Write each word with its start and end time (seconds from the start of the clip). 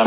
I 0.00 0.04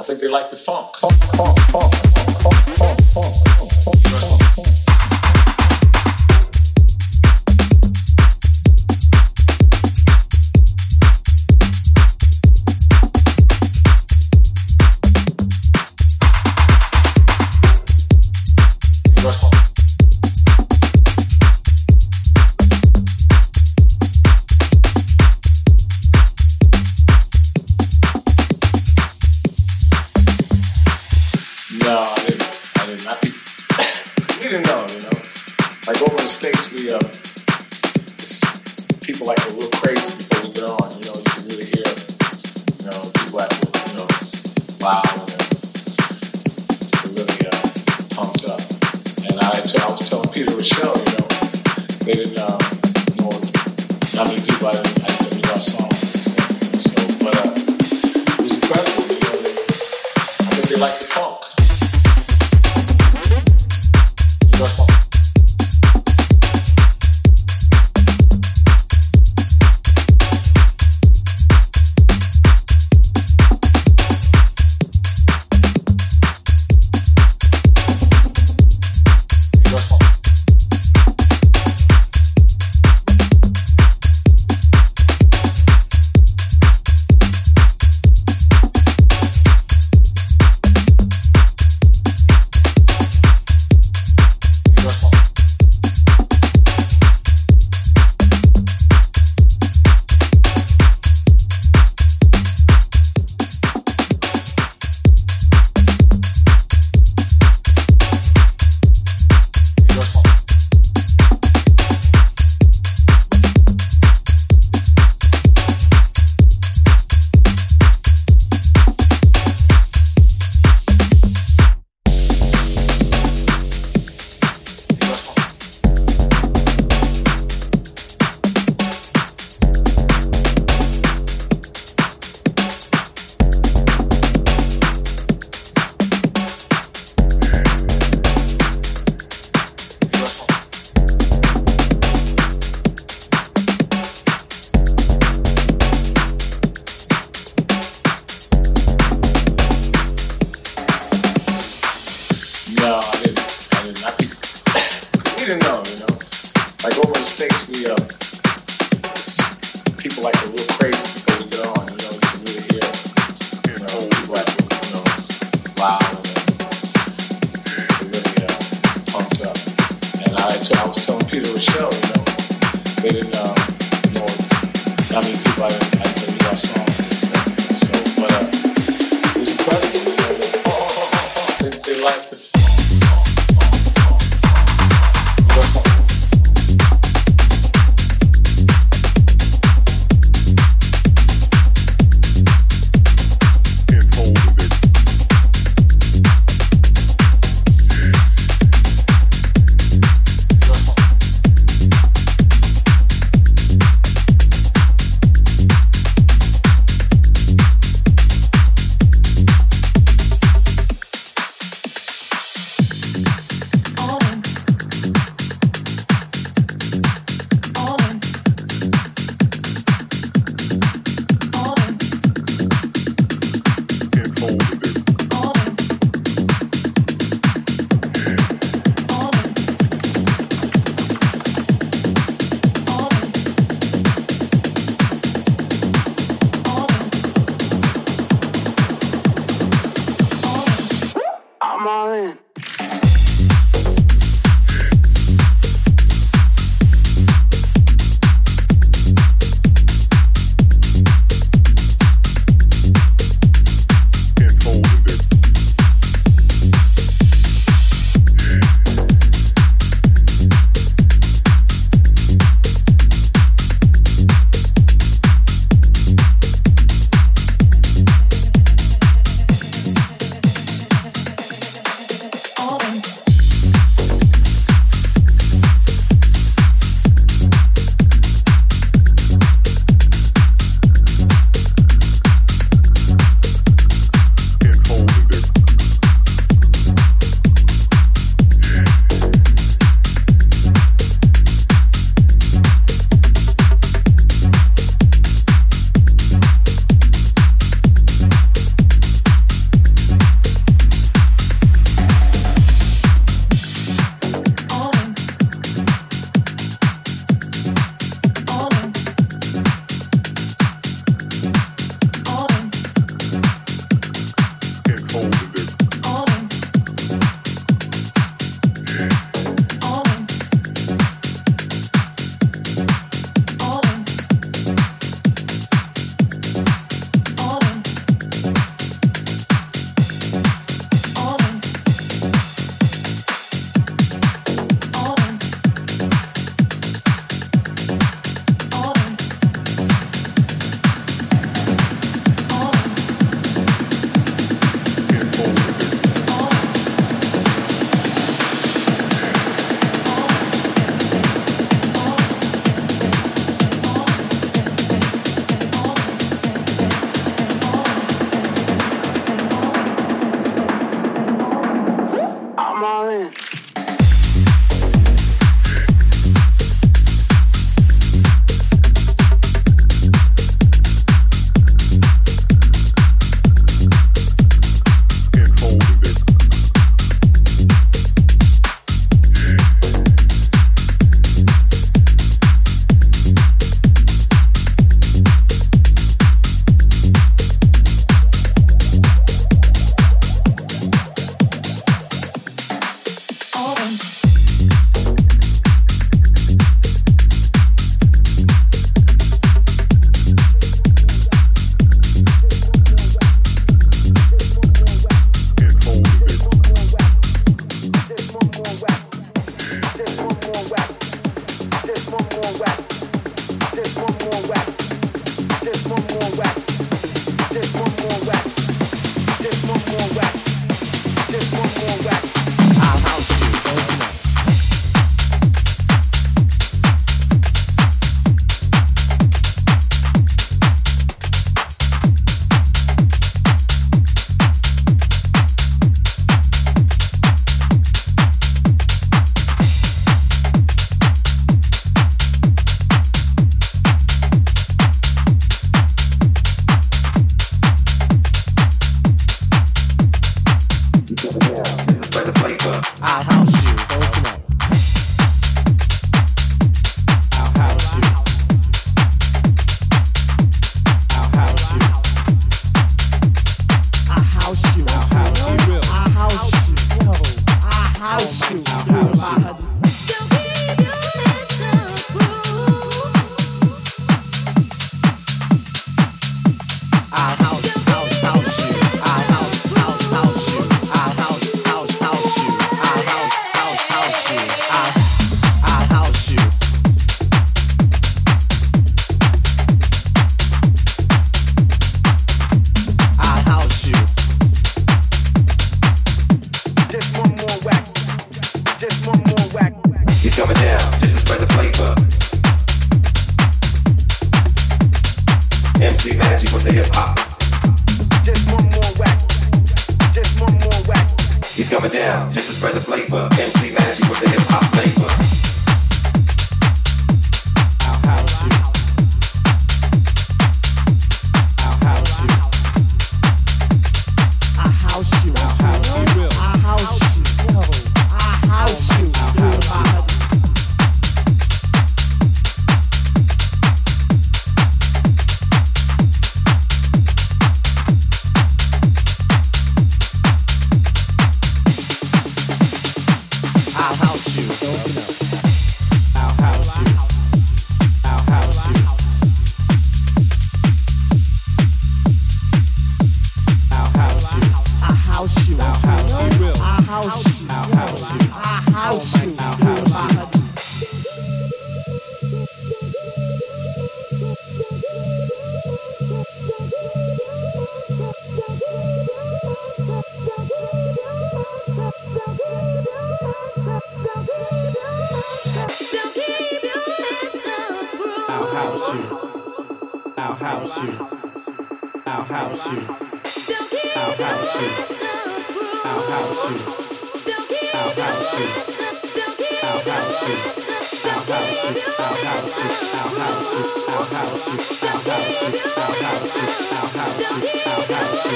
I 0.00 0.02
think 0.02 0.20
they 0.20 0.28
like 0.28 0.50
the 0.50 0.56
funk. 0.56 0.96
funk, 0.96 1.12
funk, 1.36 1.58
funk, 1.70 1.94
funk, 2.42 2.56
funk, 2.78 3.00
funk. 3.12 3.49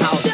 House 0.04 0.33